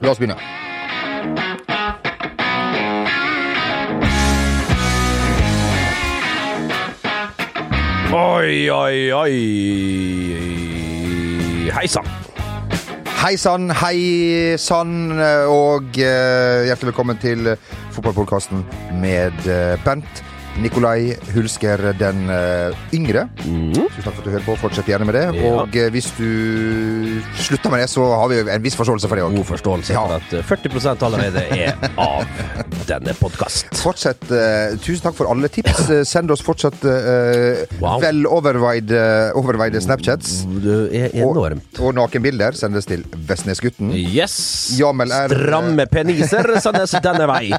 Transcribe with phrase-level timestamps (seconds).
[0.00, 0.36] La oss begynne.
[8.12, 9.34] Oi, oi, oi.
[11.74, 12.06] Hei sann.
[13.18, 15.10] Hei sann, hei sann,
[15.50, 17.56] og eh, hjertelig velkommen til
[17.90, 18.62] fotballpodkasten
[19.02, 20.22] med eh, Bent
[20.58, 23.26] Nikolai Hulsker den eh, yngre.
[23.38, 24.56] Tusen takk for at du hører på.
[24.58, 25.24] Fortsett gjerne med det.
[25.38, 25.52] Ja.
[25.62, 29.26] Og eh, hvis du slutter med det, så har vi en viss forståelse for det
[29.26, 29.36] òg.
[29.38, 30.02] God forståelse Ja.
[30.02, 32.26] for at eh, 40 allerede er av
[32.88, 33.68] denne podkast.
[33.82, 34.22] Fortsett.
[34.30, 35.82] Uh, tusen takk for alle tips.
[35.90, 37.98] Uh, Send oss fortsatt uh, Wow.
[38.02, 39.00] vel overveide,
[39.38, 40.42] overveide Snapchats.
[40.64, 41.78] Det er enormt.
[41.84, 43.92] Og nakenbilder sendes til Vestnesgutten.
[43.94, 44.38] Yes!
[44.78, 47.52] Jamel er- Stramme peniser sendes denne vei,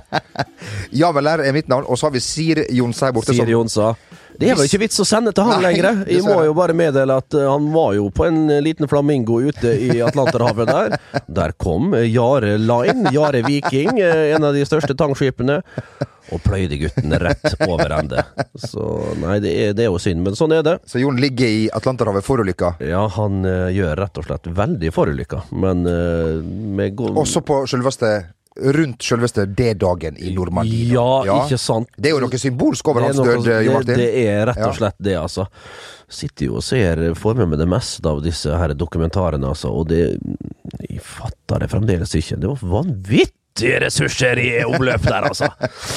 [1.01, 1.85] Jamel er mitt navn.
[1.87, 3.35] Og så har vi Sir Jonsa her borte.
[3.37, 3.93] som- Jonsa.
[4.39, 6.03] Det er vel ikke vits å sende til han lenger.
[6.07, 9.41] Jeg må jo bare meddele at eh, han var jo på en eh, liten flamingo
[9.43, 10.95] ute i Atlanterhavet der.
[11.27, 15.59] Der kom eh, Jare Line, Jare Viking, eh, en av de største tangskipene,
[16.29, 18.23] og pløyde gutten rett over ende.
[18.55, 18.85] Så
[19.19, 20.77] nei, det er, det er jo synd, men sånn er det.
[20.87, 22.75] Så Jon ligger i Atlanterhavet forulykka.
[22.85, 26.37] Ja, han uh, gjør rett og slett veldig forulykka, men uh,
[26.79, 28.13] med god Også på selveste
[28.57, 30.93] rundt selveste D-dagen i Normandie.
[30.93, 31.89] Ja, ikke sant?
[31.95, 33.95] Det er jo noe symbolsk over er hans død, Jo Martin.
[34.01, 35.45] det er rett og slett det, altså.
[36.09, 39.87] Sitter jo og ser, får med meg det meste av disse her dokumentarene, altså, og
[39.91, 40.17] det
[40.89, 42.39] Jeg fatter det fremdeles ikke.
[42.41, 42.85] Det var
[43.59, 45.49] vanvittige ressurser i omløp der, altså.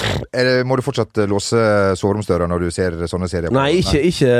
[0.69, 1.63] Må du fortsatt eh, låse
[1.99, 3.51] soveromsdøra når du ser sånne serier?
[3.51, 4.33] på- Nei, ikke, ikke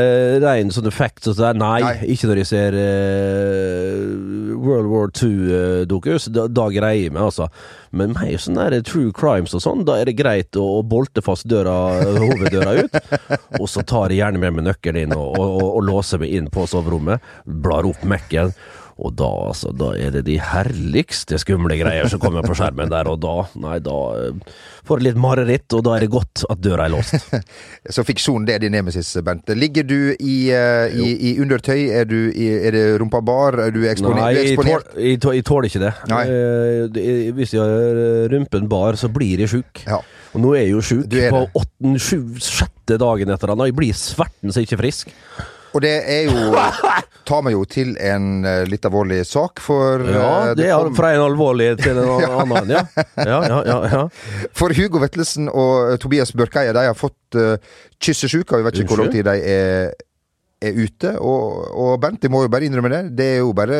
[0.43, 1.25] rein sånn effekt.
[1.29, 1.59] sånn.
[1.61, 1.95] Nei, Nei.
[2.15, 6.29] ikke når jeg ser uh, World War II-dokus.
[6.33, 7.49] da, da greier jeg meg, altså.
[7.93, 11.23] Men mer sånn der true crimes og sånn, da er det greit å, å bolte
[11.25, 11.75] fast døra,
[12.17, 13.01] hoveddøra ut.
[13.61, 16.33] Og så tar jeg gjerne med meg nøkkelen inn og, og, og, og låser meg
[16.39, 17.21] inn på soverommet.
[17.45, 18.55] Blar opp Mac-en.
[19.01, 23.09] Og da, altså, da er det de herligste skumle greier som kommer på skjermen der,
[23.09, 24.53] og da, nei, da eh,
[24.87, 27.33] får jeg litt mareritt, og da er det godt at døra er låst.
[27.95, 29.49] Så fiksjon, det er din nemesis, Bent.
[29.57, 31.87] Ligger du i, eh, i, i undertøy?
[31.89, 33.59] Er, du i, er det rumpa bar?
[33.67, 34.21] Er du eksponert?
[34.21, 35.95] Nei, jeg, tål, jeg, tål, jeg tåler ikke det.
[36.21, 39.87] Eh, hvis jeg har eh, rumpen bar, så blir jeg sjuk.
[39.87, 40.03] Ja.
[40.33, 43.77] Og nå er jeg jo sjuk på åtten, sju, sjette dagen etter han, og jeg
[43.77, 45.13] blir sverten så ikke frisk.
[45.73, 46.53] Og det er jo
[47.29, 50.97] Tar meg jo til en eh, litt alvorlig sak, for Ja, det, det er kom-
[50.99, 52.11] fra en alvorlig til en
[52.43, 52.83] annen, ja.
[53.17, 54.01] Ja, ja, ja.
[54.59, 57.55] For Hugo Vetlesen og eh, Tobias Børkeie de har fått uh,
[58.03, 58.59] kyssesjuka.
[58.59, 59.93] Vi vet ikke hvor lang tid de er,
[60.63, 61.15] er ute.
[61.23, 63.03] Og, og Bent, jeg må jo bare innrømme det.
[63.19, 63.79] Det er jo bare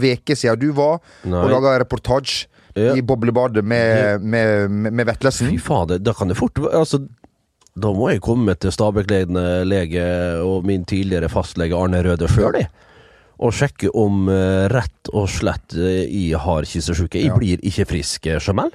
[0.00, 1.40] veke siden du var Nei.
[1.42, 2.90] og laga reportasje Ja.
[2.98, 5.46] i boblebadet med, med, med, med Vetlesen.
[5.52, 6.98] Fy fader, da kan det fort altså,
[7.78, 10.02] Da må jeg komme til Stabæk-ledende lege
[10.42, 12.66] og min tidligere fastlege Arne Røde sjøl, jeg.
[13.42, 17.18] Og sjekke om eh, rett og slett eh, jeg har kyssesyke.
[17.18, 17.36] Jeg Ja.
[17.38, 18.70] blir ikke frisk, eh, Jamel.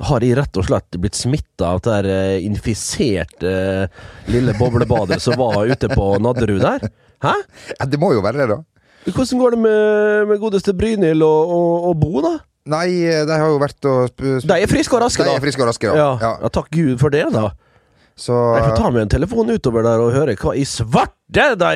[0.00, 3.88] Har jeg rett og slett blitt smitta av det der infiserte
[4.28, 6.84] lille boblebadet som var ute på Nadderud der?
[7.24, 7.32] Hæ?
[7.78, 8.58] Ja, det må jo være det, da.
[9.06, 12.34] Hvordan går det med, med godeste Brynhild og, og, og Bo, da?
[12.66, 12.88] Nei,
[13.24, 15.36] de har jo vært og De er friske og raske, De da.
[15.38, 16.32] er friske og raske, Ja, ja.
[16.42, 17.52] ja, takk Gud for det, da.
[18.18, 21.72] Så Jeg får ta med en telefon utover der og høre hva i svarte de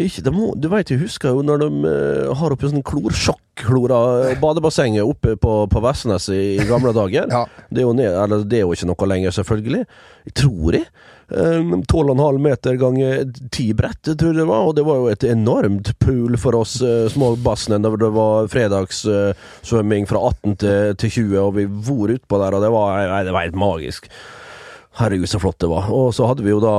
[0.00, 4.34] ikke, de må, Du veit, jeg husker jo når de uh, har oppi sånn klorsjokkklora
[4.40, 7.28] badebassenget oppe på, på Vestnes i, i gamle dager.
[7.32, 7.46] Ja.
[7.68, 9.84] Det, er jo ned, eller, det er jo ikke noe lenger, selvfølgelig.
[10.28, 10.88] Jeg tror jeg.
[11.32, 14.66] Eh, 12,5 meter ganger 10 brett, tror jeg det var.
[14.68, 18.52] Og det var jo et enormt pool for oss uh, små bassene når det var
[18.52, 23.24] fredagssvømming fra 18 til, til 20, og vi for utpå der, og det var, nei,
[23.28, 24.10] det var helt magisk.
[25.00, 25.88] Herregud, så flott det var.
[25.88, 26.76] Og så hadde vi jo da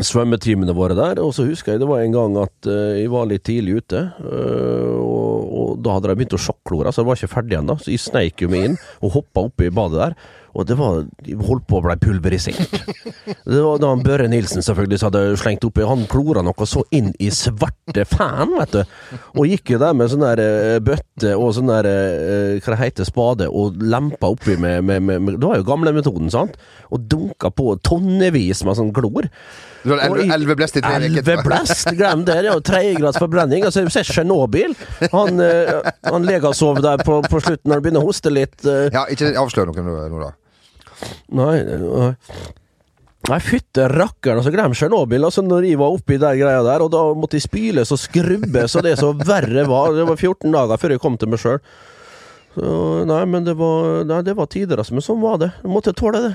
[0.00, 3.26] svømmetimene våre der, og så husker jeg det var en gang at uh, jeg var
[3.28, 7.20] litt tidlig ute, uh, og, og da hadde de begynt å sjokklore, så jeg var
[7.20, 10.22] ikke ferdig ennå, så jeg sneik jo meg inn og hoppa oppi badet der.
[10.52, 12.74] Og det var De holdt på å bli pulverisert.
[13.48, 15.84] Det var da Børre Nilsen selvfølgelig hadde slengt oppi.
[15.88, 18.94] Han klora noe så inn i svarte fan, vet du.
[19.40, 21.88] Og gikk jo der med sånn der eh, bøtte og sånn der
[22.60, 26.28] Hva det heter spade, og lempa oppi med, med, med, med Det var jo gamlemetoden,
[26.32, 26.60] sant?
[26.92, 29.32] Og dunka på tonnevis med sånn klor.
[29.82, 31.06] Du har elve- elve blest i tre uker.
[31.22, 32.36] Elveblest, glem det.
[32.38, 33.64] Det er jo tredjegrads forbrenning.
[33.66, 34.74] Altså, Se Tsjernobyl.
[35.12, 38.58] Han, uh, han lega sov der på, på slutten når det begynner å hoste litt.
[38.64, 38.88] Uh.
[38.94, 40.32] Ja, ikke avslør noe nå da.
[41.34, 42.26] Nei, nei.
[43.28, 45.22] Nei, fytte rakkeren, altså glem Tsjernobyl.
[45.28, 48.74] Altså, når jeg var oppi der greia der, og da måtte jeg spyles og skrubbes,
[48.78, 49.94] og det så verre var.
[49.94, 51.60] Det var 14 dager før jeg kom til meg sjøl.
[53.08, 54.94] Nei, men det var, nei, det var tider, altså.
[54.98, 55.52] Men sånn var det.
[55.62, 56.32] Jeg måtte tåle det.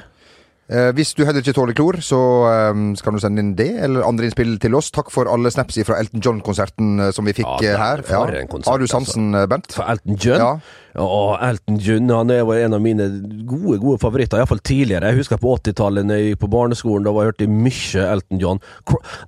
[0.67, 2.17] Eh, hvis du heller ikke tåler klor, så
[2.51, 4.89] eh, skal du sende inn det, eller andre innspill til oss.
[4.91, 8.03] Takk for alle snaps fra Elton John-konserten eh, som vi fikk Ja, her.
[8.09, 8.25] Ja.
[8.67, 9.71] Har du sansen, eh, Bent?
[9.77, 10.43] For Elton John?
[10.43, 10.51] Ja.
[10.97, 13.05] Og Elton John han er jo en av mine
[13.47, 15.11] gode gode favoritter, iallfall tidligere.
[15.11, 18.41] Jeg husker på 80-tallet da jeg gikk på barneskolen, da var jeg hørte mye Elton
[18.41, 18.61] John.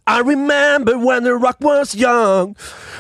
[0.08, 2.56] I remember when the rock was young.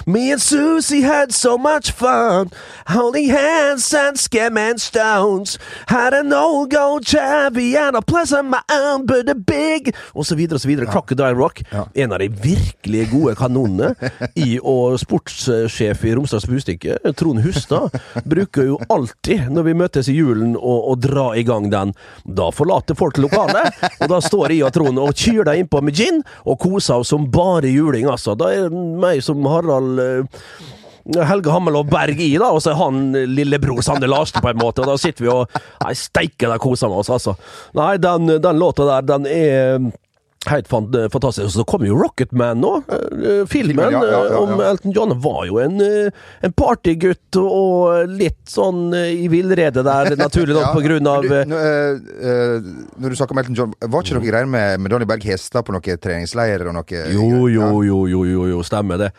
[0.05, 2.51] Me and Susie had so much fun.
[2.87, 5.57] Holding hands and scamming stones.
[5.87, 10.35] Had an old gold Chevy and a pleasant my own, but a big Og så
[10.35, 10.85] videre og så videre.
[10.85, 11.61] Crocodile Rock.
[11.71, 11.83] Ja.
[11.95, 13.95] En av de virkelig gode kanonene
[14.35, 17.89] i og sportssjef i Romsdals Bustikke, Trond Hustad,
[18.29, 21.93] bruker jo alltid, når vi møtes i julen, å, å dra i gang den.
[22.23, 25.95] Da forlater folk lokalet, og da står jeg og Trond og kyler deg innpå med
[25.95, 28.35] gin, og koser oss som bare juling, altså.
[28.39, 32.79] Da er det meg som Harald Helge Helge Hammelov Berg i, da, og så er
[32.81, 32.99] han
[33.33, 34.83] lillebror Sander Larsen, på en måte.
[34.83, 37.35] Og da sitter vi og Nei, steike, der koser vi oss, altså.
[37.77, 39.89] Nei, den, den låta der, den er
[40.47, 41.43] Helt fantastisk.
[41.45, 42.71] Og så kommer jo Rocketman nå.
[42.87, 44.61] Eh, Filmen Filmen, ja, ja, ja, eh, om.
[44.63, 46.13] Elton John var jo en, eh,
[46.47, 51.43] en partygutt og litt sånn eh, i villrede der, naturlig nok, på grunn av eh,
[51.43, 54.95] du, eh, eh, Når du snakker om Elton John, var ikke noe greier med, med
[54.95, 59.03] Donny Berg Hestad på noen treningsleirer og noe Jo, jo, jo, jo, jo, jo, stemmer
[59.03, 59.11] det.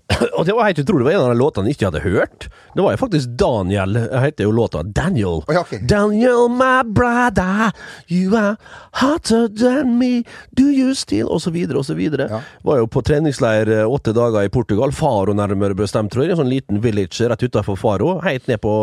[0.38, 1.04] Og det var helt utrolig.
[1.04, 2.48] Det var en av de låtene jeg ikke hadde hørt.
[2.74, 3.96] Det var jo faktisk Daniel.
[3.96, 5.42] Heter jo låta Daniel.
[5.46, 5.78] Oh, ja, okay.
[5.78, 7.72] Daniel, my brother,
[8.08, 8.56] you are
[9.00, 12.28] hotter than me, do you still Og så videre og så videre.
[12.30, 12.40] Ja.
[12.64, 14.92] Var jo på treningsleir eh, åtte dager i Portugal.
[14.92, 16.34] Faro nærmere bestemt, tror jeg.
[16.34, 18.16] En sånn liten village rett utafor Faro.
[18.24, 18.76] Helt ned på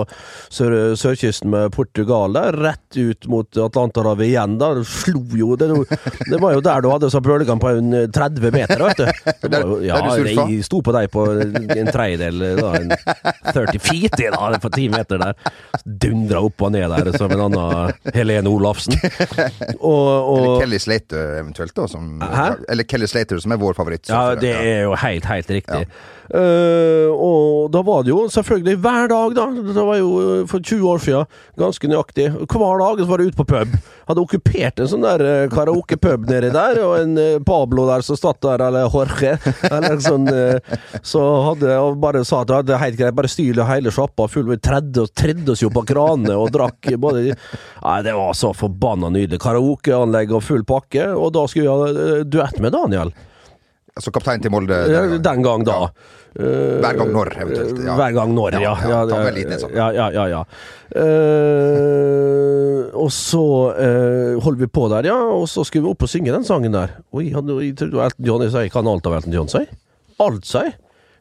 [0.53, 2.57] sør sørkysten med Portugal der.
[2.69, 4.57] Rett ut mot Atlanterhavet igjen.
[4.61, 4.73] da.
[4.85, 5.69] Slo jo det,
[6.29, 9.05] det var jo der du hadde så bølgene på en eh, 30 meter, vet du.
[9.49, 12.93] Det var jo, ja, der jeg sto på deg på en tredjedel, da, en
[13.49, 15.51] 30 feet i, da, på 10 meter der.
[15.83, 18.95] Dundra opp og ned der som en annen Helene Olafsen.
[19.79, 20.05] Og,
[20.37, 21.87] Eller Kelly Slater eventuelt, da.
[21.91, 24.09] Som, Eller Kelly Slater, som er vår favoritt.
[24.11, 25.83] Ja, det er jo helt, helt riktig.
[26.29, 29.45] Eh, og da var det jo selvfølgelig hver dag, da.
[29.49, 32.27] Det var jo eh, for 20 år siden, ganske nøyaktig.
[32.45, 33.77] Hver dag var det ute på pub.
[34.09, 38.41] Hadde okkupert en sånn der eh, karaokepub nedi der, og en Pablo der som satt
[38.45, 39.35] der, eller Jorge,
[39.69, 40.27] eller sånn
[41.05, 44.45] Så hadde jeg bare sa at det er helt greit, bare styr hele sjappa full.
[44.49, 49.09] Vi tredde tredde oss jo på kranene og drakk både Nei, det var så forbanna
[49.13, 49.39] nydelig.
[49.41, 53.13] Karaokeanlegg og full pakke, og da skulle vi ha duett med Daniel.
[53.97, 54.75] Altså kaptein til Molde.
[54.87, 55.77] Den gang, Den gang, da.
[55.79, 55.87] Ja.
[56.83, 57.95] Hver gang når, eventuelt, ja.
[57.97, 58.73] Hver gang når, ja.
[58.85, 59.73] Ja, ja, en sånn.
[59.75, 60.25] Ja, ja, ja.
[60.29, 60.41] ja.
[61.01, 63.41] Eh, og så
[63.73, 65.17] uh, holder vi på der, ja.
[65.33, 66.93] Og så skulle vi opp og synge den sangen der.
[67.15, 68.45] Oi, han, jeg trodde Elton John.
[68.45, 69.67] Jeg kan alt av Elton John sier
[70.19, 70.75] Alt sier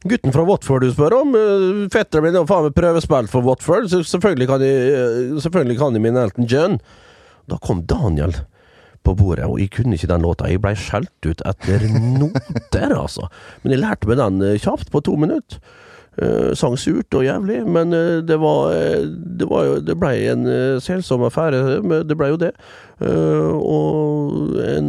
[0.08, 1.34] Gutten fra Watford du spør om.
[1.34, 5.78] Uh, Fetteren min har faen meg prøvespilt for Watford, så selvfølgelig kan jeg, eh, selvfølgelig
[5.80, 6.78] kan jeg min Elton John.
[7.50, 8.36] Da kom Daniel
[9.08, 10.48] på bordet, og jeg kunne ikke den låta.
[10.50, 11.84] Jeg blei skjelt ut etter
[12.20, 13.28] noter, altså.
[13.62, 15.60] Men jeg lærte meg den eh, kjapt, på to minutter.
[16.18, 19.04] Uh, sang surt og jævlig, men uh, det var eh,
[19.38, 21.60] Det, var jo, det blei en uh, selsom affære,
[22.10, 22.48] det blei jo det.
[22.98, 24.88] Uh, og en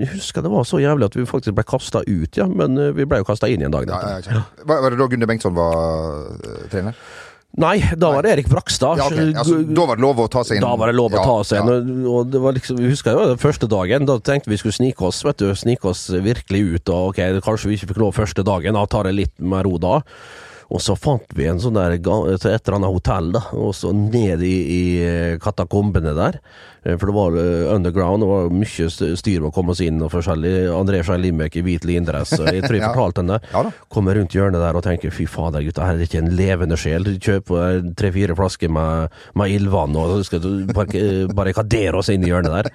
[0.00, 2.46] Jeg husker det var så jævlig at vi faktisk ble kasta ut, ja.
[2.48, 4.32] Men vi ble jo kasta inn igjen dagen Ja, etter.
[4.32, 4.64] ja, ja.
[4.64, 5.76] Var, var det da Gunde Bengtsson var
[6.72, 6.96] trener?
[7.58, 9.00] Nei, da var det Erik Brakstad.
[9.00, 9.32] Ja, okay.
[9.34, 10.62] altså, da var det lov å ta seg inn?
[10.62, 11.70] Da var det lov å Ja, ta seg inn.
[11.72, 11.78] ja.
[12.06, 14.76] Og, og det var liksom, vi husker jo den første dagen, da tenkte vi skulle
[14.76, 16.92] snike oss vet du, snike oss virkelig ut.
[16.94, 19.80] Og ok, kanskje vi ikke fikk lov første dagen, da tar det litt med ro
[19.82, 19.96] da.
[20.70, 24.42] Og så fant vi en sånn der, et eller annet hotell, da, og så ned
[24.46, 26.36] i, i eh, katakombene der.
[26.84, 28.86] Eh, For det var eh, underground, det var mye
[29.18, 30.52] styr med å komme oss inn, og forskjellig.
[30.70, 32.92] André Schein Limek i hvit lindress, jeg tror jeg Ja.
[32.94, 33.50] fortalte henne det.
[33.50, 33.64] Ja.
[33.90, 36.78] Kommer rundt hjørnet der og tenker fy fader gutta, her er det ikke en levende
[36.78, 37.10] sjel.
[37.18, 40.46] Kjøper tre-fire flasker med, med ildvann og så skal
[41.34, 42.70] barrikadere oss inn i hjørnet der.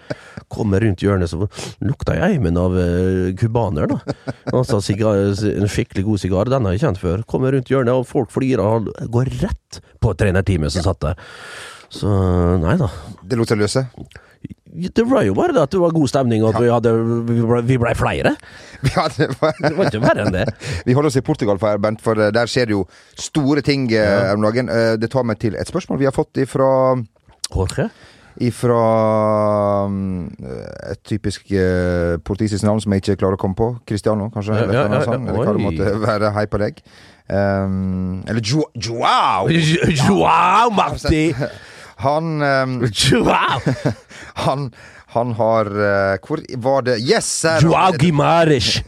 [0.51, 1.47] Kommer rundt hjørnet så
[1.85, 4.15] lukta jeg eimen av uh, kubaner, da.
[4.53, 7.23] Altså sigar, en skikkelig god sigar, den har jeg kjent før.
[7.29, 11.25] Kommer rundt hjørnet og folk flirer og går rett på trenerteamet som satt der.
[11.93, 12.09] Så
[12.61, 12.89] nei da.
[13.23, 13.85] Det lot seg løse?
[14.75, 16.91] Det var jo bare det at det var god stemning, og at vi, hadde,
[17.29, 18.33] vi ble- vi flere.
[18.95, 20.43] Ja, det var Det var ikke verre enn det.
[20.85, 22.83] Vi holder oss i Portugal, for, Bent, for eh, der skjer det jo
[23.15, 24.33] store ting ja.
[24.35, 24.67] om dagen.
[24.69, 26.67] Eh, Det tar meg til et spørsmål vi har fått ifra
[27.53, 27.87] Jorge?
[28.43, 28.79] Ifra
[29.87, 30.23] mm,
[30.91, 33.69] et typisk uh, portugisisk navn som jeg ikke klarer å komme på.
[33.87, 34.57] Cristiano, kanskje?
[34.59, 35.31] Ja, ja, ja, sånt, ja.
[35.31, 36.33] eller hva det måtte være.
[36.35, 36.81] Hei på deg.
[37.31, 39.47] Um, eller Jo- Joao!
[40.01, 41.29] Joao, Marti!
[42.05, 43.61] Han um, Joao!
[44.43, 44.67] Han,
[45.15, 47.29] han har uh, Hvor var det Yes!
[47.63, 47.95] Joao.
[47.97, 48.81] Gimares!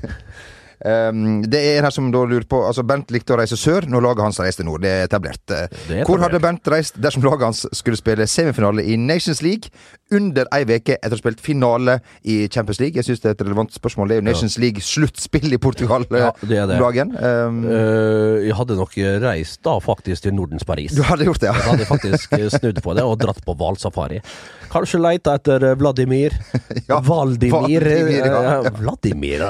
[0.86, 3.88] Um, det er en her som da lurer på Altså Bent likte å reise sør
[3.90, 4.84] når laget hans reiste nord.
[4.86, 5.42] Det er etablert.
[5.50, 9.74] Det er Hvor hadde Bent reist dersom laget hans skulle spille semifinale i Nations League
[10.12, 12.96] under ei uke etter å ha spilt finale i Champions League.
[13.00, 14.08] Jeg syns det er et relevant spørsmål.
[14.12, 16.80] Det er jo Nations League-sluttspill i Portugal Ja, eh, det er det.
[16.80, 17.16] dagen.
[17.18, 20.94] Um, uh, jeg hadde nok reist da faktisk til Nordens Paris.
[20.96, 24.22] du hadde gjort det, Da Jeg hadde faktisk snudd på det og dratt på hvalsafari.
[24.72, 26.34] Kanskje leita etter eh, Vladimir.
[26.88, 27.84] Ja, Valdimir.
[27.84, 28.62] Vladimir, ja.
[28.64, 29.42] eh, Vladimir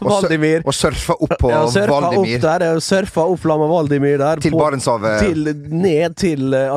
[0.00, 0.62] Valdimir.
[0.66, 2.40] Og surfa opp på Ja, surfa opp Valdimir.
[2.42, 4.42] der, jeg surfa opp med Valdimir der.
[4.44, 5.36] Til Barentshavet.
[5.72, 6.72] Ned til eh,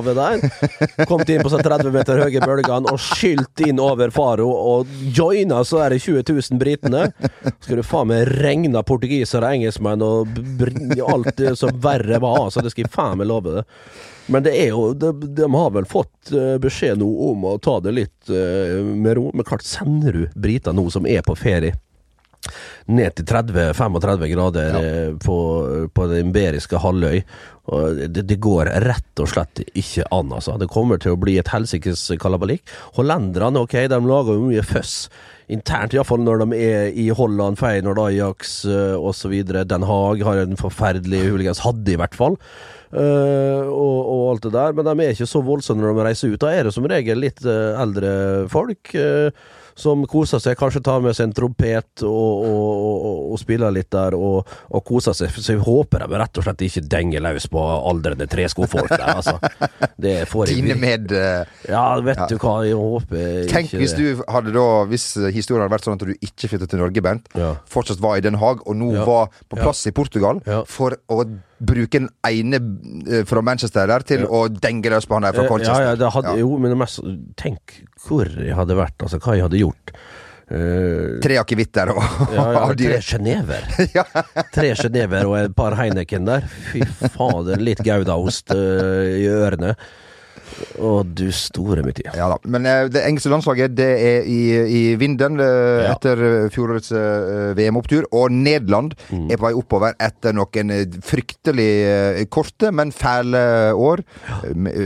[0.00, 1.06] Atlanterhavet der.
[1.06, 5.62] Kom inn på seg 30 meter høye bølgene og skylte inn over Faro og joina
[5.64, 7.06] så er det 20 000 britene.
[7.60, 10.40] Skal du faen meg regne portugisere og engelskmenn og
[11.10, 13.66] alt det som verre var, så det skal jeg faen meg love det.
[14.30, 17.80] Men det er jo, de, de har vel fått eh, beskjed nå om å ta
[17.82, 19.30] det litt eh, med ro.
[19.34, 21.74] Men klart, sender du briter nå som er på ferie
[22.90, 24.92] ned til 30-35 grader ja.
[25.22, 25.38] på,
[25.94, 27.20] på den iberiske halvøy.
[27.70, 30.56] Og det, det går rett og slett ikke an, altså.
[30.58, 32.64] Det kommer til å bli et helsikes kalabalik.
[32.96, 34.96] Hollenderne, ok, de lager jo mye føss.
[35.50, 39.34] Internt, iallfall når de er i Holland, Feyenoord, Ajax uh, osv.
[39.46, 42.38] Den Haag har en forferdelig huligens hadde i hvert fall.
[42.90, 46.34] Uh, og, og alt det der, men de er ikke så voldsomme når de reiser
[46.34, 46.42] ut.
[46.42, 48.12] Da er det som regel litt uh, eldre
[48.50, 48.94] folk.
[48.94, 49.30] eh,
[49.80, 53.88] som koser seg, kanskje tar med seg en trompet og, og, og, og spiller litt
[53.94, 54.46] der, og,
[54.86, 55.32] koser seg.
[55.40, 59.36] Så jeg håper de rett og slett ikke denger løs på aldrende treskofolk der, altså.
[60.00, 63.92] Det får jeg Dine med eh, Ja, vet du hva, jeg håper Tenk ikke hvis
[63.96, 67.28] du hadde da Hvis historien hadde vært sånn at du ikke flyttet til Norge, Bent,
[67.38, 67.54] Ja.
[67.70, 69.04] fortsatt var i Den Haag, og nå Ja.
[69.08, 70.62] var på plass i Portugal Ja.
[70.68, 71.24] for å
[71.60, 72.56] bruke den ene
[73.04, 74.26] eh, fra Manchester der til Ja.
[74.32, 75.82] å denge løs på han der fra Eh, Colchester.
[75.82, 76.40] Ja, ja, det hadde, Ja.
[76.40, 77.00] jo, men det mest,
[77.36, 79.69] tenk hvor jeg hadde vært, altså hva jeg hadde gjort.
[80.50, 82.02] Eh, Tre akevitter og
[82.34, 83.68] ja, ja, tre sjenever.
[84.56, 86.46] Tre Genever og et par Heineken der.
[86.72, 86.82] Fy
[87.14, 89.76] fader, litt Goudaost uh, i ørene.
[90.80, 92.08] Å, du store min tid.
[92.16, 92.36] Ja da.
[92.50, 95.46] Men uh, det engelske landslaget det er i, i vinden uh,
[95.84, 95.94] Ja.
[95.94, 98.06] etter eh, fjorårets uh, VM-opptur.
[98.16, 99.26] Og Nederland Mm.
[99.32, 100.70] er på vei oppover etter noen
[101.04, 103.40] fryktelig korte, men fæle
[103.74, 104.02] år.
[104.28, 104.38] Ja.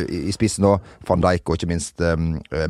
[0.09, 0.75] I spissen nå
[1.09, 2.14] van Dijk og ikke minst eh,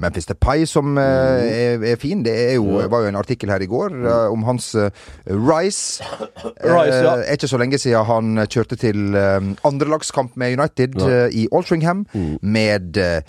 [0.01, 0.99] Memphis Depay, som mm.
[0.99, 2.23] er, er fin.
[2.27, 2.91] Det er jo, Mm.
[2.91, 3.93] Var jo en artikkel her i går
[4.33, 4.91] om hans Rise
[5.55, 6.03] Rice.
[6.65, 7.15] Rice, ja.
[7.23, 10.97] Er ikke så lenge siden han kjørte til uh, andrelagskamp med United
[11.35, 12.05] i Altringham
[12.43, 13.23] med eh,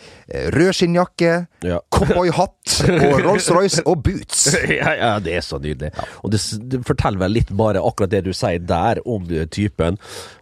[0.55, 1.33] rød skinnjakke,
[1.65, 1.79] Ja.
[1.95, 4.45] cowboyhatt og Rolls-Royce og boots.
[4.79, 5.91] ja, ja, det er så nydelig.
[6.23, 9.97] Og det, det forteller vel litt bare akkurat det du sier der om eh, typen.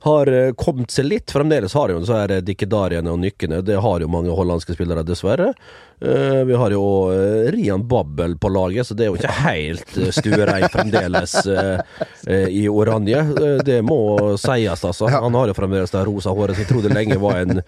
[0.08, 1.32] Har eh, kommet seg litt.
[1.32, 3.62] Fremdeles har jo så er dikkedariene og nykkene.
[3.64, 5.54] Det har jo mange hollandske spillere, dessverre.
[6.04, 6.82] Vi har jo
[7.54, 11.38] Rian Babbel på laget, så det er jo ikke helt stuerein fremdeles
[12.52, 13.22] i oranje.
[13.64, 15.08] Det må sies, altså.
[15.08, 15.22] Ja.
[15.24, 17.62] Han har jo fremdeles det rosa håret, så jeg trodde lenge var en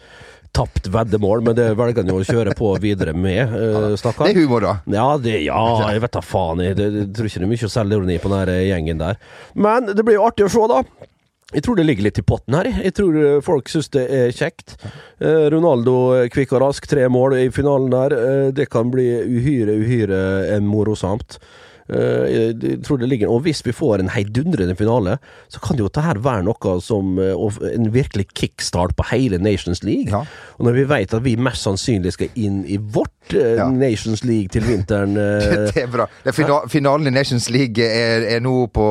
[0.55, 4.29] tapt veddemål, men det velger han jo å kjøre på videre med, uh, stakkar.
[4.29, 4.77] Det er humor, da.
[4.95, 5.59] Ja, det, ja,
[5.91, 6.63] jeg vet da faen.
[6.63, 9.19] Jeg, det, jeg tror ikke det er mye selvironi på den gjengen der.
[9.67, 11.11] Men det blir jo artig å se, da.
[11.53, 12.67] Jeg tror det ligger litt i potten her.
[12.67, 12.93] jeg.
[12.97, 14.75] Tror eh, folk syns det er kjekt.
[15.21, 18.15] Eh, Ronaldo eh, kvikk og rask, tre mål i finalen der.
[18.17, 20.21] Eh, det kan bli uhyre, uhyre
[20.55, 21.37] eh, morosamt.
[21.85, 25.19] Eh, jeg tror det ligger Og hvis vi får en heidundrende finale,
[25.53, 30.09] så kan jo dette være noe som eh, En virkelig kickstart på hele Nations League.
[30.09, 30.23] Ja.
[30.57, 33.69] Og når vi vet at vi mest sannsynlig skal inn i vårt eh, Ja.
[33.69, 36.09] Nations League til vinteren det, Det er bra.
[36.23, 38.87] Det er fina finalen i Nations League er, er nå på,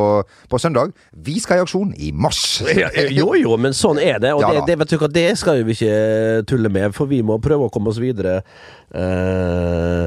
[0.50, 0.94] på søndag.
[1.26, 2.62] Vi skal i aksjon i mars.
[3.18, 4.36] Jo jo, men sånn er det.
[4.36, 7.72] Og Ja det, det, det skal vi ikke tulle med, for vi må prøve å
[7.74, 8.42] komme oss videre.
[8.94, 10.06] eh,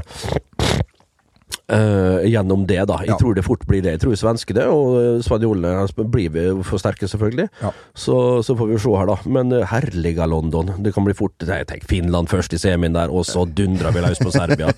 [1.70, 2.98] eh, gjennom det, da.
[3.04, 3.18] Jeg Ja.
[3.18, 3.92] tror det fort blir det.
[3.98, 7.50] Jeg tror svenskene og spanjolene blir vi for sterke, selvfølgelig.
[7.62, 7.72] Ja.
[7.96, 9.18] Så, så får vi se her, da.
[9.26, 10.72] Men eh, herliga London.
[10.84, 14.02] Det kan bli fort Jeg tenker Finland først i semien der, og så dundrer vi
[14.02, 14.72] løs på Serbia.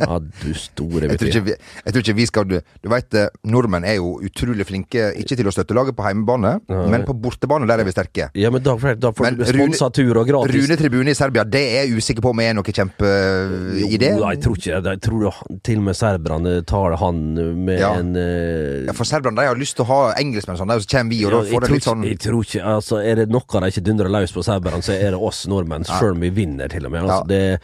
[0.00, 3.28] Ja, du store Jeg tror, ikke vi, jeg tror ikke vi skal Du, du eh,
[3.44, 6.86] nordmenn er jo utrolig flinke, ikke til å støtte laget på heimebane, Nei.
[6.92, 8.30] men på bortebane der er vi sterke.
[8.38, 10.56] Ja, men da, da får Men du sponsa tur og gratis.
[10.56, 14.10] Rune Tribune i Serbia, det er jeg usikker på om jeg er noe kjempeidé.
[14.16, 14.94] Jeg tror ikke det.
[14.96, 17.34] Jeg tror til og med serberne tar han
[17.64, 17.94] med Ja.
[17.98, 21.10] en uh, Ja, for serberne de har lyst til å ha engelskmenn sånn, så kommer
[21.10, 23.60] vi, og ja, da får det litt sånn jeg tror ikke Altså, er det noe
[23.60, 26.68] de ikke dundrer løs på serberne, så er det oss nordmenn, sjøl om vi vinner,
[26.68, 27.02] til og med.
[27.06, 27.60] Altså, det,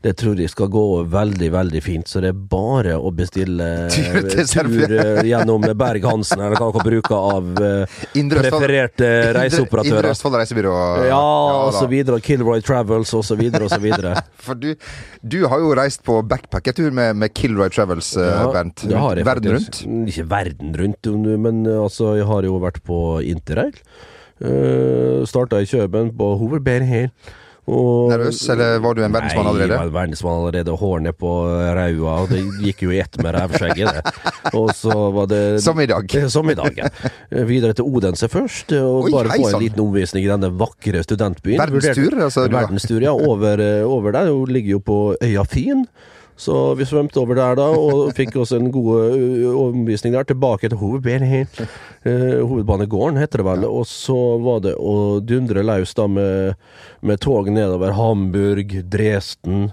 [0.00, 2.08] det tror jeg skal gå veldig, veldig fint.
[2.08, 7.26] Så det er bare å bestille Tur eh, eh, gjennom Berg-Hansen, eller hva dere bruker
[7.34, 7.98] av uh,
[8.32, 9.98] prefererte reiseoperatører.
[10.00, 10.14] Indre.
[10.14, 10.72] Østfold Reisebyrå.
[11.10, 11.82] Ja, og da.
[11.82, 12.16] så videre.
[12.16, 14.14] og Kilroy Travels, og så videre, og så videre.
[14.46, 14.70] For du,
[15.20, 18.86] du har jo reist på backpackertur med, med Kilroy Travels, uh, Ja, Bernt.
[18.88, 19.84] jeg Verden faktisk.
[19.84, 20.08] rundt.
[20.14, 21.12] Ikke verden rundt,
[21.44, 23.76] men altså, jeg har jo vært på interrail.
[24.40, 27.12] Uh, Starta i Kjøben på Hovedberg Hill.
[27.68, 29.68] Og- Nervøs, eller var du en verdensmann Nei, allerede?
[29.68, 30.76] jeg var en verdensmann allerede.
[30.80, 31.30] Hårene på
[31.76, 34.14] raua, og det gikk jo i ett med rævskjegget, det.
[34.56, 36.14] Og så var det Som i dag.
[36.16, 36.88] Eh, Som i dag, ja.
[37.30, 40.50] Eh, Videre til Odense først, eh, og Oi, bare få en liten omvisning i denne
[40.58, 41.60] vakre studentbyen.
[41.60, 43.12] Verdenstur, altså, Verdenstur, ja.
[43.12, 44.32] Over, over der.
[44.32, 45.86] Hun ligger jo på øya Fin.
[46.40, 49.12] Så vi svømte over der da, og fikk oss en god
[49.50, 50.24] overbevisning der.
[50.30, 50.78] Tilbake til.
[50.80, 53.66] Eh, hovedbanegården, heter det vel.
[53.68, 56.56] Og så var det å dundre løs da med,
[57.04, 59.68] med tog nedover Hamburg, Dresden.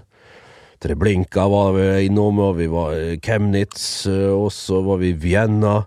[0.78, 5.80] Treblinka var vi innom, og vi var i Chemnitz, og så var vi i Vienna.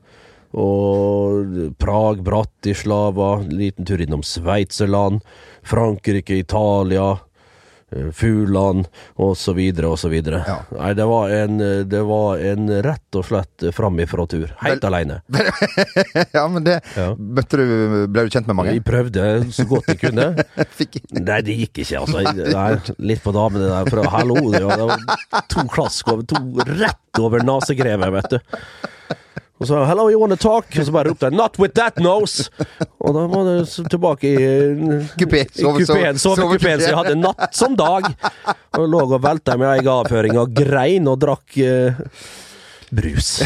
[0.51, 5.21] Og Prag, Bratislava, liten tur innom Sveitserland,
[5.63, 7.13] Frankrike, Italia,
[7.91, 8.11] eh,
[9.15, 9.57] osv.
[10.09, 10.43] videre.
[10.47, 10.57] Ja.
[10.77, 14.53] Nei, det var en, eh, det var en rett og slett framifrå-tur.
[14.61, 15.21] Helt aleine.
[16.37, 17.11] ja, men det Ja.
[17.15, 18.73] Møtte du Ble du kjent med mange?
[18.75, 20.31] Vi prøvde så godt vi kunne.
[20.79, 22.23] Fikk Nei, det gikk ikke, altså.
[22.23, 23.91] Nei, litt på damene der.
[23.91, 28.57] For, hallo, det var, det var to klask over, to rett over nesegrevet, vet du.
[29.61, 32.49] Og så 'hello, you wanna talk?' Og så bare ropte jeg 'not with that nose'!
[32.99, 34.35] Og da var det tilbake i,
[35.21, 35.45] Kupé.
[35.61, 38.03] kupeen, sovekupeen, så jeg hadde natt som dag.
[38.73, 41.93] Og lå og velta med egen avføring og grein og drakk eh,
[42.91, 43.43] brus.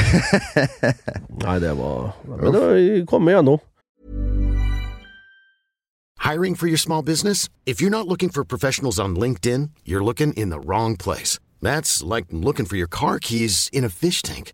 [1.44, 3.60] Nei, det var Men det kom igjennom.
[6.20, 7.50] Hiring for your small business?
[7.66, 11.40] If you're not looking for professionals on LinkedIn, you're looking in the wrong place.
[11.62, 14.54] That's like looking for your car keys in a fish tank.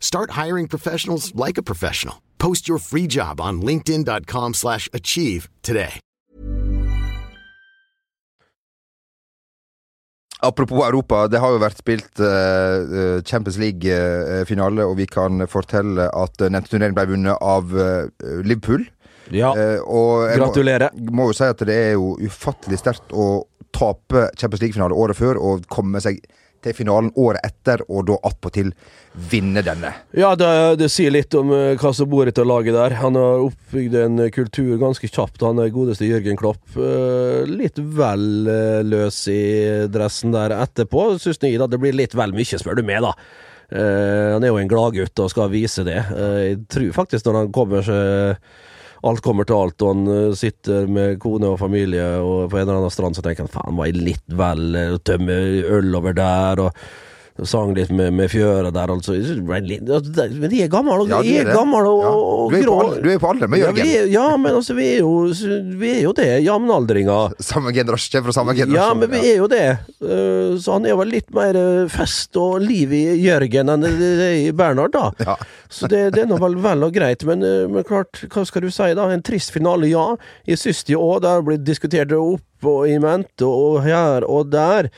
[0.00, 2.16] Start hiring professionals like a professional.
[2.38, 6.00] Post your free job on linkedin.com/achieve slash achieve today.
[10.40, 16.38] Apropos Europa, det har jo vært spilt eh, Champions League-finale, og vi kan fortelle at
[16.44, 18.06] uh, nevnte turnering ble vunnet av eh,
[18.46, 18.84] Liverpool.
[19.34, 23.44] Ja, Eh, og jeg må- Må, jo si at det er jo ufattelig sterkt å
[23.74, 26.22] tape Champions League-finale året før og komme seg
[26.64, 28.72] til finalen året etter, og da attpåtil
[29.30, 29.90] vinne denne.
[30.16, 32.96] Ja, det, det sier litt om eh, hva som bor i dette laget der.
[33.00, 36.62] Han har oppbygd en eh, kultur ganske kjapt, han er godeste Jørgen Klopp.
[36.76, 38.48] Eh, litt vel
[38.86, 39.42] løs i
[39.90, 41.70] dressen der etterpå, syns jeg da.
[41.70, 43.14] Det blir litt vel mye, spør du meg, da.
[43.68, 45.98] Han er jo en gladgutt og skal vise det.
[46.08, 48.38] Jeg tror faktisk når han kommer seg
[49.06, 52.64] Alt kommer til alt, og han eh, sitter med kone og familie og på en
[52.64, 55.36] eller annen strand, så tenker han faen, var jeg litt vel å tømme
[55.78, 56.82] øl over der, og
[57.46, 59.14] sang litt med, med fjøra der, altså.
[59.14, 59.36] Altså,
[60.40, 62.10] Men de er gamle, og Ja, de er gamle og, Ja.
[62.10, 62.78] og grå.
[63.02, 63.86] du er på alder med Jørgen.
[63.86, 65.12] er, ja, men altså, vi er jo,
[65.78, 67.34] vi er jo det, jevnaldringer.
[67.38, 68.74] Samme generasjon, fra samme generasjon.
[68.74, 69.78] Ja, men vi er jo det.
[70.02, 73.92] Eh, Så han er vel litt mer eh, fest og liv i Jørgen enn det
[74.00, 75.12] er i Bernhard, da.
[75.22, 75.36] Ja.
[75.70, 78.62] Så det, det er nå vel vel og greit, men, eh, men klart, hva skal
[78.62, 79.08] du si da?
[79.12, 80.16] En trist finale, ja.
[80.48, 81.20] I syns det òg.
[81.22, 84.88] Det blitt diskutert opp og i mente og her og der.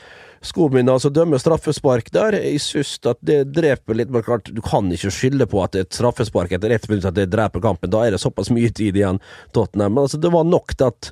[0.41, 2.39] Skomina altså dømmer straffespark der.
[2.41, 5.93] Jeg syns at det dreper litt, men klart, du kan ikke skylde på at et
[5.93, 7.91] straffespark etter ett minutt at det dreper kampen.
[7.93, 9.21] Da er det såpass mye tid igjen,
[9.53, 9.93] Tottenham.
[9.93, 11.11] Men altså, det var nok til at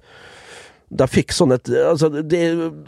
[0.89, 2.09] de fikk sånn et altså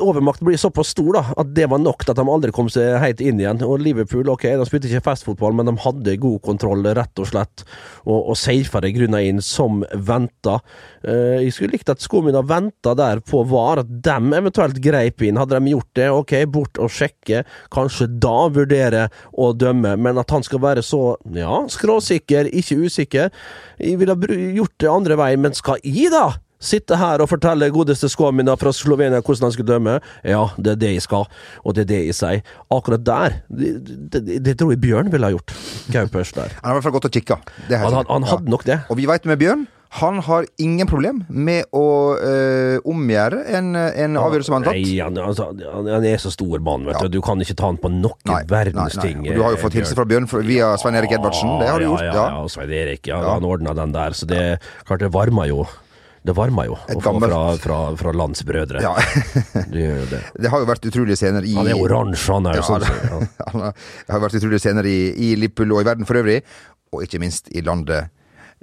[0.01, 2.97] Overmakt blir såpass stor da, at det var nok til at de aldri kom seg
[3.01, 3.61] helt inn igjen.
[3.65, 7.65] Og Liverpool ok, de spilte ikke festfotball, men de hadde god kontroll, rett og slett,
[8.07, 10.57] og, og safa grunna inn som venta.
[11.05, 15.39] Uh, jeg skulle likt at Skomina venta der på VAR, at de eventuelt greip inn.
[15.39, 20.33] Hadde de gjort det, ok, bort og sjekke, kanskje da vurdere å dømme, men at
[20.33, 23.43] han skal være så, ja, skråsikker, ikke usikker.
[23.77, 24.17] Jeg ville
[24.57, 26.31] gjort det andre veien, men skal jeg, da?
[26.61, 29.97] Sitte her og fortelle godeste Skåmina fra Slovenia hvordan han skulle dømme.
[30.27, 31.27] Ja, det er det jeg skal,
[31.65, 32.55] og det er det jeg sier.
[32.71, 33.73] Akkurat der, det,
[34.13, 35.55] det, det tror jeg Bjørn ville ha gjort.
[35.91, 36.53] Gaupers der.
[36.61, 37.41] Han har i hvert fall gått og kikka.
[37.71, 38.81] Han, han, han hadde nok det.
[38.93, 44.13] Og vi veit med Bjørn han har ingen problem med å øh, omgjøre en, en
[44.21, 44.85] avgjørelse som han har tatt.
[44.87, 47.09] Nei, han, altså, han, er så stor mann, vet ja.
[47.09, 47.17] du.
[47.17, 49.25] Du kan ikke ta han på noen nei, verdens nei, ting.
[49.27, 51.57] Du har jo fått hilse fra Bjørn via Svein Erik Edvardsen.
[51.59, 52.05] Det har du ja, gjort.
[52.07, 53.03] Ja, ja, Svein Erik.
[53.11, 54.15] Ja, Han ordna den der.
[54.15, 54.45] Så det
[54.87, 55.65] klart det varmer jo
[56.21, 58.81] det varmer jo å få fra, fra, fra landsbrødre.
[58.85, 58.93] Ja.
[59.73, 60.19] det, det.
[60.37, 62.85] det, har jo vært utrolig scener i Han er oransje, han er jo sånn.
[62.85, 63.71] Ja.
[64.05, 66.41] det har vært utrolig scener i, i Lippul og i verden for øvrig,
[66.93, 68.11] og ikke minst i landet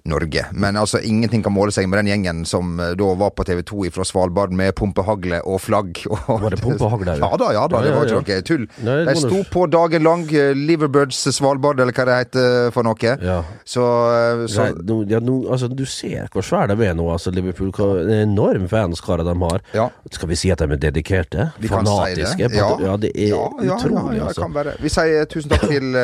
[0.09, 0.44] Norge.
[0.53, 3.62] Men altså, ingenting kan måle seg med den gjengen som uh, da var på TV
[3.66, 6.03] 2 fra Svalbard med pumpehagle og flagg.
[6.09, 7.16] Og, var det pumpehagle?
[7.21, 7.83] Ja da, ja da.
[7.85, 8.64] det var ikke noe tull.
[8.85, 10.25] Nei, de sto på dagen lang.
[10.31, 13.14] Uh, Liverbirds Svalbard, eller hva det heter for noe.
[13.23, 13.40] Ja.
[13.68, 17.09] Så, uh, så Nei, no, ja, no, altså, Du ser hvor svære de er nå,
[17.12, 17.73] altså, Liverpool.
[17.75, 19.64] Hva enorm fanskare de har.
[19.77, 19.88] Ja.
[20.14, 21.51] Skal vi si at de er dedikerte?
[21.61, 22.37] Vi Fanatiske?
[22.37, 22.59] Si det.
[22.59, 22.71] Ja.
[22.83, 22.97] ja.
[23.01, 24.49] det er utrolig, altså.
[24.83, 25.97] Vi sier tusen takk til,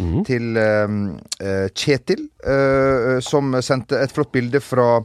[0.00, 0.18] mm.
[0.28, 0.60] til
[1.76, 2.26] Kjetil,
[3.24, 5.00] som sendte et flott bilde fra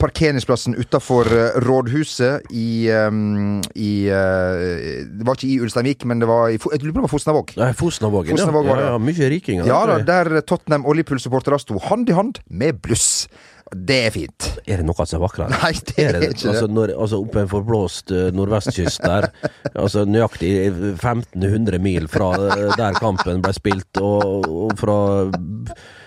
[0.00, 6.28] parkeringsplassen utafor eh, rådhuset i, um, i uh, Det var ikke i Ulsteinvik, men det
[6.30, 7.52] var i jeg lurer på det var Fosnavåg.
[7.60, 8.46] Nei, Fosnavågen, ja.
[8.50, 8.94] ja, ja.
[9.02, 9.68] Mye rikinger.
[9.68, 13.26] Ja da, der Tottenham og Liverpool-supportere sto hand i hand med bluss.
[13.66, 14.46] Det er fint.
[14.70, 15.50] Er det noe som er vakrere?
[15.50, 19.28] Nei, det er, det, ikke altså, når, altså Oppe en forblåst uh, nordvestkyst der,
[19.84, 20.52] altså nøyaktig
[20.94, 22.30] 1500 mil fra
[22.78, 24.98] der kampen ble spilt, og, og fra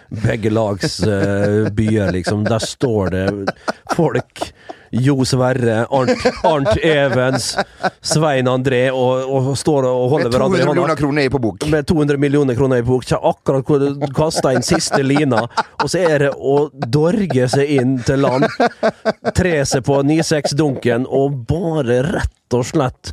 [0.09, 2.43] begge lags uh, byer, liksom.
[2.47, 3.25] Der står det
[3.95, 4.49] folk.
[4.91, 7.57] Jo Sverre, Arnt, Arnt Evens,
[8.01, 10.87] Svein André og, og står og holder hverandre i hånda.
[10.89, 11.67] Med 200 millioner kroner i på bok.
[11.69, 13.05] Med 200 millioner kroner i bok.
[13.19, 15.43] Akkurat hvor du kasta inn siste lina,
[15.83, 18.49] og så er det å dorge seg inn til land,
[19.37, 23.11] tre seg på 9-6-dunken og bare rett og slett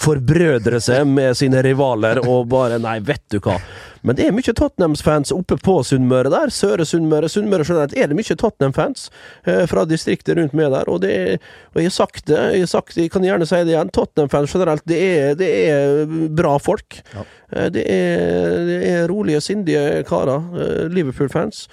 [0.00, 3.58] forbrødre seg med sine rivaler og bare Nei, vet du hva.
[4.06, 6.52] Men det er mye Tottenhams-fans oppe på Sunnmøre der.
[6.54, 9.08] Søre Sunnmøre, Sunnmøre generelt, er det mye Tottenham-fans
[9.44, 10.88] eh, fra distriktet rundt meg der.
[10.88, 11.12] Og, det,
[11.74, 14.56] og jeg har sagt det, jeg, har sagt, jeg kan gjerne si det igjen, Tottenham-fans
[14.56, 16.04] generelt, det er, det er,
[16.40, 17.00] bra folk.
[17.14, 17.26] Ja.
[17.52, 20.48] Eh, det, er, det, er, rolige, sindige karer.
[20.56, 21.66] Eh, Liverpool-fans.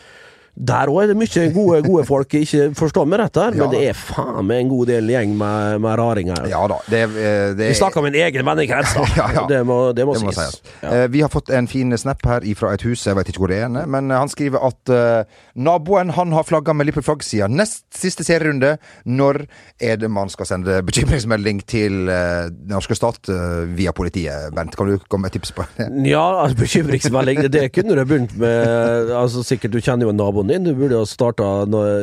[0.58, 3.82] Der òg er det mye gode, gode folk, ikke forstå meg rett her, men det
[3.92, 6.48] er faen meg en god del gjeng med, med raringer.
[6.50, 9.04] Ja da, det, eh, det Vi snakker om en egen vennekrets, da.
[9.20, 9.44] ja, ja.
[9.52, 10.58] Det må, det må, det må sies.
[10.58, 10.80] sies.
[10.82, 11.04] Ja.
[11.04, 13.54] Uh, vi har fått en fin snap her fra et hus, jeg vet ikke hvor
[13.54, 17.86] det er, men han skriver at uh, naboen han har flagga med Liverpool-flagg siden nest
[17.94, 18.78] siste serierunde.
[19.06, 19.44] Når
[19.84, 23.30] er det man skal sende bekymringsmelding til uh, den norske stat
[23.78, 24.50] via politiet?
[24.58, 25.92] Bent, kan du komme med tips på det?
[26.10, 29.14] Ja, altså, bekymringsmelding, det kunne du begynt med.
[29.14, 30.66] Altså, sikkert du kjenner jo naboen din.
[30.68, 31.48] Du burde jo starta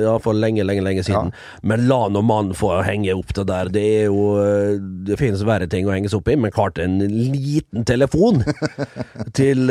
[0.03, 1.33] ja, for lenge, lenge lenge siden.
[1.33, 1.61] Ja.
[1.63, 3.71] Men la nå mannen få henge opp det der.
[3.73, 4.25] Det er jo
[5.05, 8.43] Det finnes verre ting å henge seg opp i, men klart en liten telefon
[9.39, 9.69] til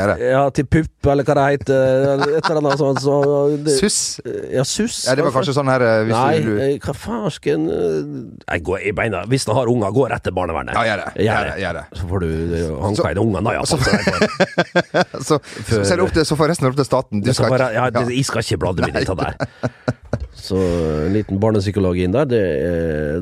[0.00, 0.16] gjøre.
[0.22, 2.24] Ja, til pupp, eller hva det heter.
[2.38, 3.02] Et eller annet sånt.
[3.04, 3.16] Så
[3.64, 4.00] det, suss?
[4.52, 5.02] Ja, suss.
[5.08, 6.52] Ja, det var kanskje sånn her Nei, du,
[6.84, 9.22] hva farsken Jeg går i beina.
[9.30, 10.76] Hvis du har unger, gå rett til barnevernet.
[10.76, 11.26] Ja, gjør det.
[11.26, 11.56] Gjør det.
[11.64, 11.84] Gjør det.
[12.00, 12.30] Så får du
[12.84, 13.66] hanka inn ungene, ja.
[13.70, 13.76] Så,
[15.22, 17.20] så, så, så, så får resten opp til staten.
[17.24, 19.32] Du skal, ja, jeg skal ikke blande meg i det.
[20.36, 20.58] Så
[21.06, 22.42] en liten barnepsykolog inn der, det,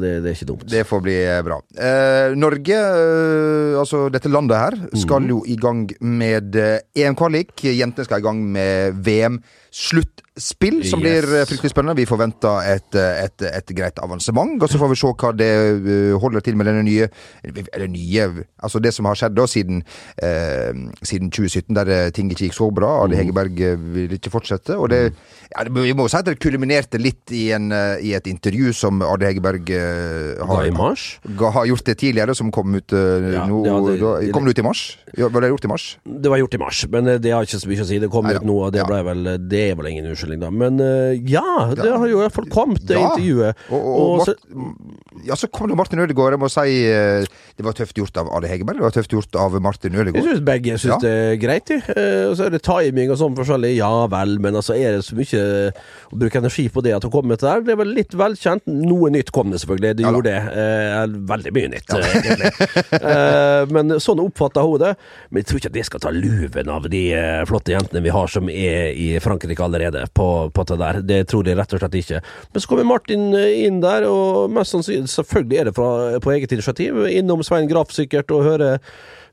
[0.02, 0.66] det, det, er ikke dumt.
[0.70, 1.60] Det får bli eh, bra.
[1.74, 5.30] Eh, Norge, eh, altså dette landet her, skal mm.
[5.32, 7.56] jo i gang med eh, EM-kvalik.
[7.64, 9.40] Jentene skal i gang med VM.
[9.68, 11.04] Sluttspill, som yes.
[11.04, 11.98] blir fryktelig spennende.
[12.00, 14.56] Vi forventer et, et, et, greit avansement.
[14.62, 15.50] Og så får vi se hva det
[16.22, 17.10] holder til med denne nye
[17.44, 18.24] Eller nye
[18.64, 19.82] Altså det som har skjedd da siden,
[20.24, 20.72] eh,
[21.04, 22.94] siden 2017, der ting ikke gikk så bra.
[23.04, 23.20] Ali mm.
[23.20, 23.62] Hegerberg
[23.94, 24.78] vil ikke fortsette.
[24.78, 25.12] Og det,
[25.52, 27.70] ja, vi må jo si at det kulminerte litt i, en,
[28.02, 30.68] i et intervju som Arne Hegerberg uh, har,
[31.56, 34.62] har, gjort det tidligere, som kom ut uh, ja, no, det, da, Kom det ut
[34.62, 34.82] i mars?
[35.18, 35.86] Var det gjort i mars?
[36.04, 37.98] Det var gjort i mars, men det har ikke så mye å si.
[38.02, 39.02] Det kom Nei, ut nå, og det, ja.
[39.08, 40.50] vel, det er vel ingen unnskyldning da.
[40.54, 43.08] Men eh, ja, det har jo i hvert fall kommet, det Ja.
[43.12, 43.66] intervjuet.
[43.70, 46.36] Og, og, Og så- Mart- ja, så kom det Martin Ødegaard.
[46.36, 47.24] Jeg må si eh,
[47.58, 48.78] det var tøft gjort av Arne Hegerberg.
[48.78, 50.28] Det var tøft gjort av Martin Jeg Ødegaard.
[50.28, 50.98] syns begge syns Ja.
[51.02, 51.78] det er greit, de.
[51.94, 53.74] Eh, Og så er det timing og sånn forskjellig.
[53.78, 55.72] Ja vel, men altså er det så mye
[56.12, 57.64] å bruke energi på det at hun komme til der?
[57.66, 58.66] Det var litt velkjent.
[58.68, 60.62] Noe nytt kom det selvfølgelig, det Ja gjorde det.
[60.62, 61.98] Eh, veldig mye nytt, ja.
[62.08, 62.52] egentlig.
[63.12, 64.94] eh, men sånn oppfatta hun det.
[65.30, 68.14] Men jeg tror ikke at det skal ta luven av de eh, flotte jentene vi
[68.14, 71.02] har som er i Frankrike allerede, på, på det der.
[71.12, 72.22] Det tror jeg rett og slett ikke.
[72.52, 75.92] Men så kommer Martin eh, inn der, og mest sannsynlig selvfølgelig er det fra,
[76.24, 77.04] på eget initiativ.
[77.12, 78.76] Innom Svein Graff sikkert og høre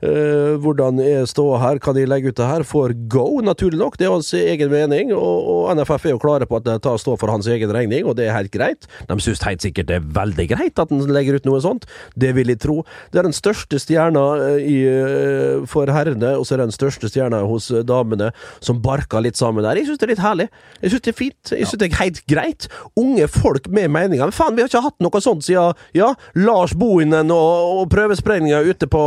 [0.03, 2.65] Eh, hvordan er ståa her, kan de legge ut det her?
[2.67, 3.97] Får go, naturlig nok.
[3.99, 6.99] Det er hans egen mening, og, og NFF er jo klare på at det tar
[7.01, 8.89] stå for hans egen regning, og det er helt greit.
[9.09, 11.87] De syns helt sikkert det er veldig greit at han legger ut noe sånt.
[12.19, 12.81] Det vil jeg tro.
[13.13, 16.77] Det er den største stjerna eh, i, eh, for herrene, og så er det den
[16.77, 19.79] største stjerna hos damene, som barker litt sammen der.
[19.79, 20.49] Jeg syns det er litt herlig.
[20.81, 21.55] Jeg syns det er fint.
[21.55, 22.69] Jeg syns det er helt greit.
[22.99, 24.25] Unge folk med meninger.
[24.25, 28.63] Men faen, vi har ikke hatt noe sånt siden ja, Lars Bohinen og, og prøvesprengninga
[28.65, 29.05] ute på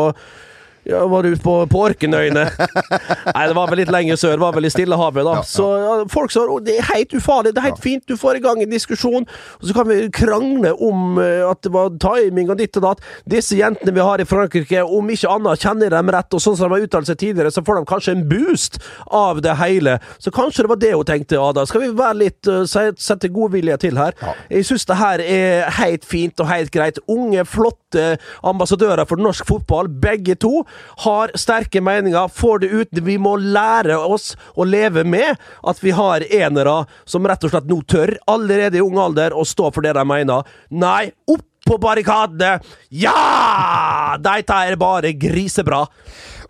[0.89, 2.47] ja, var du på, på Orkenøyene?
[3.35, 4.39] Nei, det var vel litt lenger sør.
[4.41, 5.35] Var vel i Stillehavet, da.
[5.37, 5.49] Ja, ja.
[5.51, 8.39] Så ja, folk sa «Å, det er helt ufarlig, det er helt fint, du får
[8.39, 9.27] i gang en diskusjon.
[9.61, 13.05] Og så kan vi krangle om uh, at det var timing og ditt og datt.
[13.29, 16.73] Disse jentene vi har i Frankrike, om ikke annet kjenner dem rett, og sånn som
[16.73, 18.81] de har uttalt seg tidligere, så får de kanskje en boost
[19.21, 19.99] av det hele.
[20.25, 21.67] Så kanskje det var det hun tenkte, Ada.
[21.69, 24.17] Skal vi være litt uh, sette godvilje til her?
[24.49, 27.05] Jeg syns det her er helt fint og helt greit.
[27.13, 30.65] Unge, flotte ambassadører for norsk fotball, begge to,
[31.05, 32.29] har sterke meninger.
[32.29, 33.03] Får det ut.
[33.09, 37.69] Vi må lære oss å leve med at vi har enere som rett og slett
[37.69, 40.49] nå tør, allerede i ung alder, å stå for det de mener.
[40.75, 42.59] Nei, opp på barrikadene!
[42.95, 44.17] Ja!
[44.23, 45.85] Dette er bare grisebra.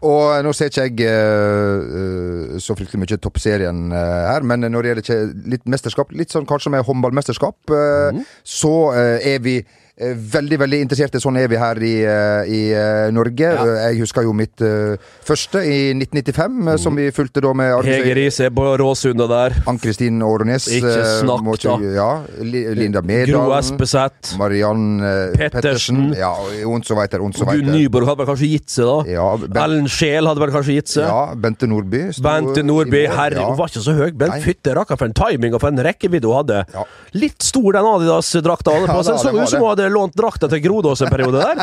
[0.07, 4.87] Og nå ser ikke jeg uh, eh, så fryktelig mye toppserien uh, her, men når
[4.87, 8.23] det gjelder litt mesterskap, litt sånn kanskje med håndballmesterskap, uh, mm.
[8.47, 11.21] så eh, er vi eh, veldig, veldig interesserte.
[11.23, 13.49] Sånn er vi her i, eh, i eh, Norge.
[13.51, 13.65] Ja.
[13.67, 16.73] Eh, Jeg husker jo mitt eh, første i 1995, mm.
[16.79, 17.87] som vi fulgte da med Mhm.
[17.89, 19.57] Hege Riise på Råsundet der.
[19.67, 20.69] Ann-Kristin Årnes.
[20.69, 21.77] Ikke eh, snakk, må da.
[21.95, 23.53] Ja, Linda Linda Gro.
[23.59, 24.37] Espeseth.
[24.39, 25.53] Mariann eh, Pettersen.
[25.59, 26.15] Pettersen.
[26.19, 26.33] Ja,
[26.69, 26.95] og så
[27.39, 27.73] så Gunn.
[27.73, 28.99] Nyborg hadde vel kanskje gitt seg, da.
[29.13, 31.05] Ja, Ben- Ellen Scheel hadde vel kanskje gitt seg.
[31.09, 32.05] Ja, Bente Nordby.
[32.23, 33.49] Bente Nordby, herre, ja.
[33.49, 36.29] hun var ikke så høy, Bent fytte rakker for en timing og for en rekkevidde
[36.29, 36.63] hun hadde.
[36.75, 36.85] Ja.
[37.19, 39.19] Litt stor den Adidas-drakta hun hadde på seg.
[39.23, 41.63] så ut som hun hadde lånt drakta til Grodås en periode der.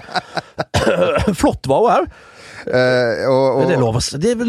[1.42, 2.16] Flott var hun òg.
[2.66, 3.82] Uh, og, og, Det er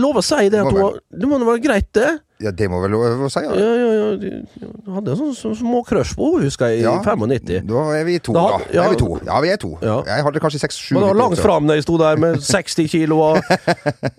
[0.00, 2.14] lov å si, det At hun, det må være greit, det.
[2.40, 3.40] Ja, det må vel lov å si.
[3.40, 3.74] Ja, Ja.
[3.80, 4.16] ja, ja.
[4.16, 7.62] de- de hadde sånn så små crush på henne, husker jeg, i Ja, 95.
[7.66, 8.84] Da er vi to, Da had- ja.
[8.84, 9.20] er vi to.
[9.24, 9.70] Ja, vi er to.
[9.82, 10.02] Ja.
[10.04, 10.94] Jeg hadde kanskje seks-sju.
[10.94, 13.36] Men det var langt fram da jeg sto der med 60 kilo og,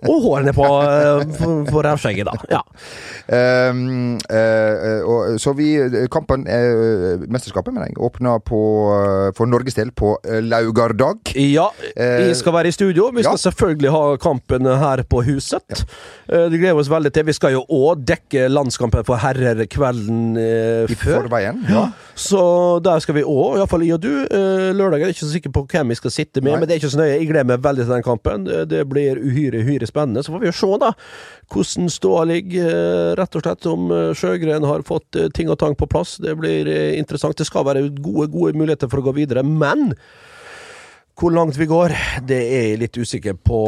[0.08, 2.34] og hårene på, For på, på rævskjegget, da.
[2.50, 2.62] Ja.
[3.70, 5.68] Um, uh, og, så vi
[6.12, 8.60] Kampen, uh, mesterskapet, mener jeg, åpna på,
[8.98, 11.34] eh, for Norges del på eh, Laugardag.
[11.36, 13.10] Ja, Eh, vi skal være i studio.
[13.14, 15.62] Vi skal selvfølgelig ha kampen her på huset.
[16.30, 17.24] Eh, Det gleder vi oss veldig til.
[17.28, 21.26] Vi skal jo òg dekke landskampen for herrer kvelden eh, før.
[21.26, 21.60] forveien.
[21.70, 21.84] Ja.
[22.18, 22.40] Så
[22.86, 24.12] der skal vi òg, iallfall jeg og du.
[24.26, 26.60] Eh, Lørdag er jeg ikke så sikker på hvem vi skal sitte med, Nei.
[26.62, 27.14] men det er ikke så nøye.
[27.18, 28.48] Jeg gleder meg veldig til den kampen.
[28.72, 30.24] Det- blir uhyre, uhyre spennende.
[30.24, 30.92] Så får vi jo se, da,
[31.52, 33.66] hvordan ståa ligger, eh, rett og slett.
[33.68, 36.18] Om eh, Sjøgren har fått eh, ting og tang på plass.
[36.24, 37.36] Det blir interessant.
[37.38, 39.92] Det skal være gode, gode muligheter for å gå videre, men
[41.18, 41.96] hvor langt vi går,
[42.30, 43.60] det er jeg litt usikker på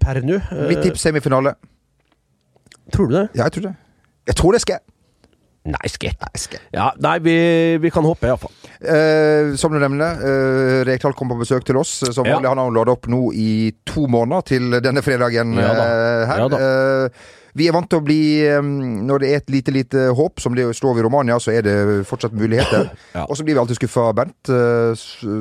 [0.00, 0.38] per nå.
[0.70, 1.54] Mitt tips semifinale.
[2.92, 3.28] Tror du det?
[3.34, 3.74] Ja, jeg tror det.
[4.26, 4.78] Jeg tror det skal.
[5.64, 6.18] Nei, skett.
[6.18, 6.64] Nei, skett.
[6.74, 7.34] Ja, nei, vi,
[7.78, 8.50] vi kan håpe, iallfall.
[8.82, 12.00] Eh, som du nevner, eh, Rekdal kom på besøk til oss.
[12.10, 12.40] Som Ja.
[12.42, 16.42] Han har lada opp nå i to måneder til denne fredagen Ja eh, her.
[16.48, 16.58] Ja.
[17.06, 17.22] Eh,
[17.54, 20.54] vi er vant til å bli eh, Når det er et lite, lite håp, som
[20.56, 21.74] det står i Romania, så er det
[22.08, 22.88] fortsatt muligheter.
[23.14, 23.26] Ja.
[23.28, 24.94] Og så blir vi alltid skuffa av Bernt, eh,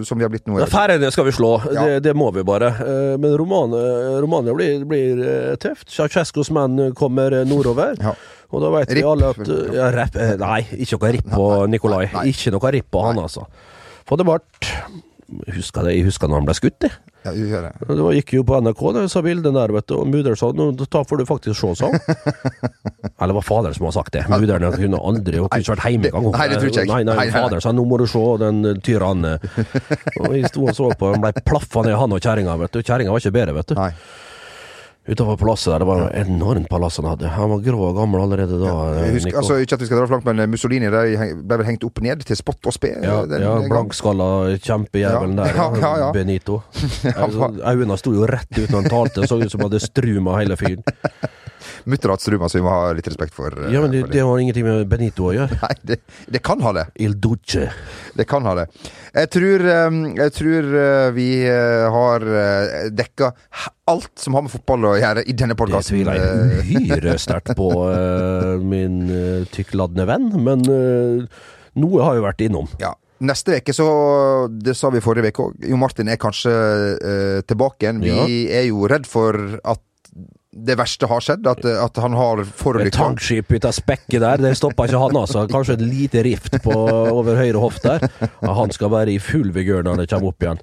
[0.04, 0.60] som vi har blitt nå.
[0.68, 1.86] Færøyene skal vi slå, Ja.
[1.88, 2.68] det, det må vi bare.
[2.84, 5.88] Eh, Men Romania, Romania blir, blir eh, tøft.
[5.90, 7.96] Ceaucescos menn kommer eh, nordover.
[8.04, 8.14] Ja.
[8.52, 11.46] Og da veit vi alle at eh, ja, rapp, eh, Nei, ikke noe ripp på
[11.72, 12.04] Nikolai.
[12.32, 13.48] Ikke noe ripp på han, altså.
[14.08, 14.42] For det ble
[15.56, 16.92] Husker det, jeg husker når han ble skutt, jeg.
[17.22, 17.86] Ja, vi gjør det.
[17.88, 20.66] Det gikk jo på NRK, det sa bildet der, vet du, og mudder'n sa nå
[20.90, 22.00] får du faktisk se, sa hun.
[23.22, 24.24] Eller var faderen som har sagt det.
[24.32, 26.28] Mudder'n kunne aldri Hun kunne ikke vært hjemme engang.
[26.34, 26.90] Nei, det tror ikke jeg.
[26.92, 27.28] Nei, nei.
[27.32, 29.38] Faderen sa nå må du se den eh, tyrannen.
[30.20, 32.82] Og jeg sto og så på, han ble plaffa ned, han og kjerringa, vet du.
[32.82, 33.78] Kjerringa var ikke bedre, vet du.
[33.80, 33.92] Nei.
[35.10, 37.30] Utover palasset der, det var et enormt palass han hadde.
[37.34, 38.70] Han var grå og gammel allerede da.
[38.70, 39.00] Ja.
[39.08, 41.86] Jeg husker, altså, ikke at vi skal dra langt, men Mussolini der ble vel hengt
[41.88, 42.94] opp ned til spott og spe.
[43.02, 44.30] ja, den ja blankskalla
[44.62, 45.54] kjempejævelen der.
[45.58, 46.12] ja, ja, ja.
[46.14, 46.62] Benito.
[47.72, 50.60] Øynene sto jo rett ut når han talte, så ut som han hadde struma hele
[50.62, 50.86] fyren.
[51.86, 54.22] mutter Atserud, så vi må ha litt respekt for, eh, Ja, men det, for det
[54.28, 55.58] har ingenting med Benito å gjøre.
[55.64, 56.00] Nei, det,
[56.32, 56.86] det kan ha det.
[57.02, 57.70] Il Duce.
[58.18, 58.68] Det kan ha det.
[59.16, 62.26] Jeg tror, eh, jeg tror eh, vi eh, har
[62.92, 63.32] dekka
[63.92, 65.98] alt som har med fotball å gjøre i denne Det podkasten.
[65.98, 69.02] tviler jeg uhyre sterkt på, eh, min
[69.52, 71.46] tykkladne venn, men eh,
[71.82, 72.68] noe har jo vært innom.
[72.82, 72.94] Ja.
[73.22, 73.86] Neste uke, så
[74.50, 75.58] Det sa vi forrige uke òg.
[75.70, 76.50] Jo Martin er kanskje
[76.98, 78.00] eh, tilbake igjen.
[78.02, 78.24] Vi Ja.
[78.62, 79.84] er jo redd for at
[80.52, 81.48] det verste har skjedd.
[81.48, 82.98] At, at han har forulykka.
[82.98, 85.46] tankskip ut av spekket der, det stoppa ikke han altså.
[85.52, 86.76] Kanskje et lite rift på,
[87.12, 88.04] over høyre hoft der.
[88.42, 90.60] Ja, han skal være i full vigør når det kommer opp igjen.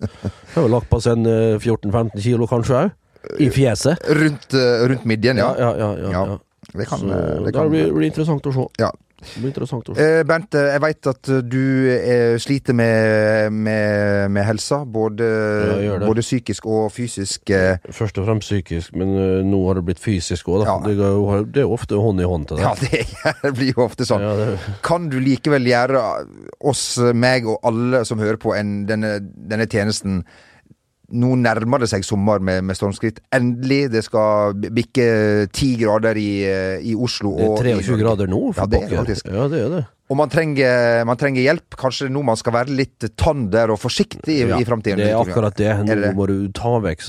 [0.54, 2.96] Har jo lagt på seg en eh, 14-15 kilo kanskje òg.
[3.42, 4.04] I fjeset.
[4.18, 5.50] Rundt, eh, rundt midjen, ja.
[5.58, 6.12] Ja, ja, ja.
[6.12, 6.38] ja, Ja.
[6.68, 8.64] Det kan, Så eh, det kan, det blir blir interessant å se.
[8.82, 8.90] Ja.
[9.18, 9.88] Det blir interessant.
[9.98, 11.58] Eh, Bernt, eh, jeg veit at eh, du
[11.90, 14.84] eh, sliter med, med, med helsa.
[14.86, 15.26] Både,
[15.84, 17.50] Ja, både psykisk og fysisk.
[17.50, 17.78] eh.
[17.90, 19.10] Først og fremst psykisk, men
[19.50, 20.64] nå har det blitt fysisk òg.
[20.68, 20.76] Ja.
[20.86, 20.94] Det,
[21.54, 22.66] det er ofte hånd i hånd til det.
[22.68, 24.22] Ja, det blir jo ofte sånn.
[24.22, 26.04] Ja, det, Kan du likevel gjøre
[26.70, 30.22] oss, meg og alle som hører på en, denne, denne tjenesten
[31.08, 33.22] Nå nærmer det seg sommer med, med stormskritt.
[33.32, 33.86] Endelig!
[33.94, 35.06] Det skal bikke
[35.56, 37.32] ti grader i, eh, i Oslo.
[37.38, 39.30] det er og i 23 grader nå, for Ja, det er faktisk.
[39.32, 39.84] Ja, det er det.
[40.08, 41.76] Og man trenger, man trenger hjelp.
[41.76, 45.02] Kanskje nå man skal være litt tander og forsiktig i, Ja, i framtiden.
[45.02, 45.68] Det er akkurat det.
[45.84, 47.04] Nå må du ta vekk,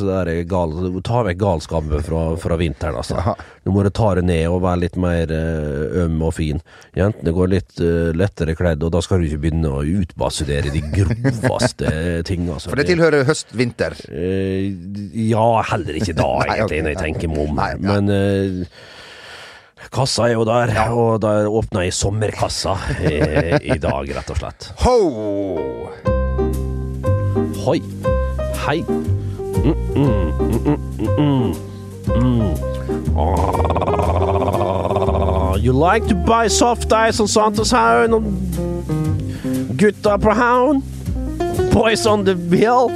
[0.50, 0.76] gal,
[1.08, 3.16] ta vekk galskapen fra, fra vinteren, altså.
[3.24, 3.38] Ja.
[3.64, 6.60] Nå må du ta det ned og være litt mer eh, øm og fin.
[6.98, 10.84] Jentene går litt uh, lettere kledd, og da skal du ikke begynne å utbasunere de
[10.92, 11.96] groveste
[12.30, 12.74] ting, altså.
[12.74, 13.96] For det tilhører høst-vinter.
[14.12, 14.76] Uh,
[15.16, 17.60] ja, heller ikke da, egentlig, når jeg tenker meg om.
[17.64, 17.84] Nei, ja.
[17.94, 18.80] Men eh,
[19.94, 23.16] kassa er jo der, og der åpna jeg sommerkassa i,
[23.74, 24.62] i dag, rett og slett.
[24.84, 24.98] Ho!
[27.64, 27.80] Hoi.
[28.66, 28.80] Hei.
[29.60, 30.80] Mm, mm, mm, mm,
[31.20, 31.50] mm,
[32.16, 32.56] mm.
[33.20, 38.24] Ah, you like to buy soft ice on Sankthanshaugen og
[39.78, 40.84] gutta på Hound?
[41.74, 42.90] Boys on the hill?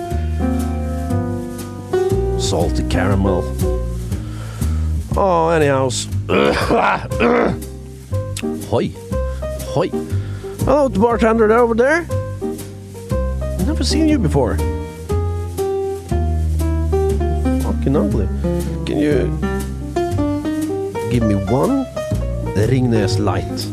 [2.39, 3.72] Salty caramel.
[5.15, 5.89] Oh, anyhow.
[8.69, 8.87] Hoi.
[9.73, 9.89] Hoi.
[10.65, 12.07] Hello, the bartender over there.
[13.59, 14.57] I've Never seen you before.
[17.61, 18.27] Fucking ugly.
[18.85, 19.27] Can you
[21.11, 21.85] give me one
[22.55, 23.67] Ringnes Light?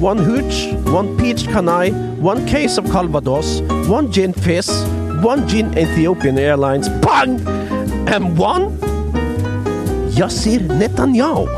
[0.00, 4.84] One hooch, one peach canai, one case of Calvados, one gin fizz,
[5.22, 7.40] one gin Ethiopian Airlines, bang!
[8.08, 8.76] And one
[10.14, 11.48] Yasir Netanyahu.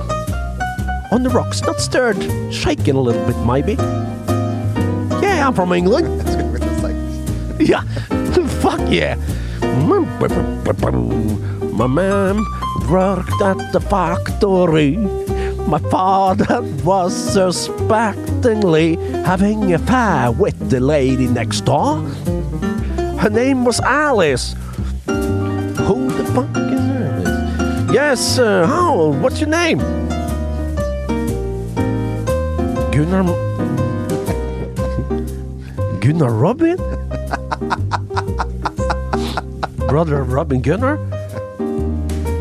[1.13, 2.17] On the rocks, not stirred,
[2.53, 3.75] shaking a little bit, maybe.
[5.23, 6.09] Yeah, I'm from England.
[7.61, 7.83] Yeah,
[8.63, 9.17] fuck yeah.
[9.61, 10.07] Mm,
[11.77, 12.47] My mom
[12.91, 14.97] worked at the factory.
[15.67, 17.13] My father was
[18.41, 21.99] suspectingly having an affair with the lady next door.
[23.19, 24.55] Her name was Alice.
[25.07, 27.87] Who the fuck is her?
[27.93, 29.13] Yes, uh, how?
[29.21, 29.79] What's your name?
[32.91, 33.25] Gunnar.
[36.01, 36.77] Gunnar Robin?
[39.87, 40.99] Brother of Robin Gunnar?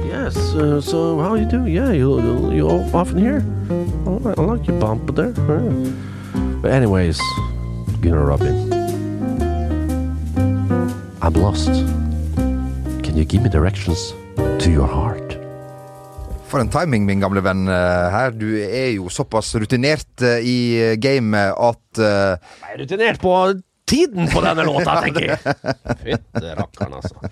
[0.05, 1.73] Yes, uh, so how you doing?
[1.73, 3.43] Yeah, you, you, you often here?
[4.25, 5.34] I like your bumper there.
[5.47, 5.91] Yeah.
[6.62, 7.19] But anyways,
[8.01, 8.73] Gunnar Robin.
[11.21, 11.71] I'm lost.
[13.03, 15.38] Can you give me directions to your heart?
[16.49, 18.36] For en timing, min gamle venn eh, her.
[18.36, 20.58] Du er jo såpass rutinert eh, i
[20.99, 23.34] gamet at uh, Jeg er rutinert på
[23.89, 25.39] tiden på denne låta, tenker jeg.
[26.04, 27.32] Fytte rakkeren, altså.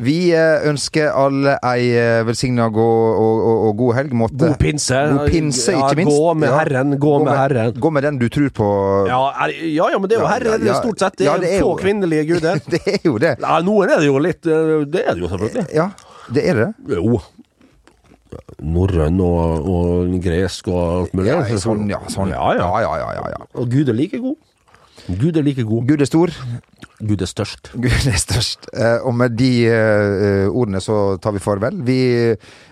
[0.00, 4.14] vi eh, ønsker alle ei eh, velsigna og, og, og, og god helg.
[4.22, 5.00] Måtte, God pinse.
[5.12, 6.14] God pinse, ikke minst.
[6.14, 7.74] Gå med Herren, gå med Herren.
[7.82, 8.70] Gå med den du tror på.
[9.10, 10.78] Ja, er, ja, ja, men det er jo Herren herre, ja, ja.
[10.80, 11.18] stort sett.
[11.20, 12.62] Det Ja, er, det er få jo- kvinnelige guder.
[12.76, 13.34] det er jo det.
[13.42, 15.66] Ja, noen er det jo litt eh, Det er det jo selvfølgelig.
[15.76, 15.90] Ja,
[16.30, 16.70] det er det.
[16.96, 17.20] Jo.
[18.60, 21.32] Norrøn og, og gresk og alt mulig.
[21.32, 21.98] Ja, sånn, ja.
[22.12, 22.30] Sånn.
[22.34, 22.68] Ja, ja.
[22.84, 23.40] ja, ja, ja, ja.
[23.58, 24.36] Og Gud er like god.
[25.18, 25.86] Gud er like god.
[25.88, 26.30] Gud er stor.
[27.00, 27.70] Gud er størst.
[27.74, 28.68] Gud er størst.
[28.76, 31.80] Eh, og med de eh, ordene så tar vi farvel.
[31.86, 31.96] Vi,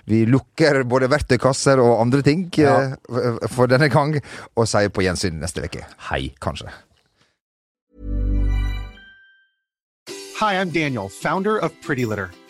[0.06, 4.18] vi lukker både verktøykasser og andre ting eh, for- for denne gang,
[4.54, 5.82] og sier på gjensyn neste uke.
[6.10, 6.28] Hei.
[6.40, 6.68] Kanskje.
[10.38, 12.28] Hi, I'm Daniel, founder of Pretty Litter.